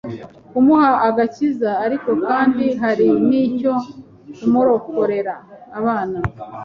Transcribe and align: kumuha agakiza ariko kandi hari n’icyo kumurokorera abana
kumuha 0.49 0.89
agakiza 1.07 1.69
ariko 1.85 2.09
kandi 2.27 2.65
hari 2.81 3.07
n’icyo 3.27 3.73
kumurokorera 4.37 5.33
abana 5.79 6.19